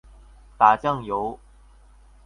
[0.57, 1.39] 打醬油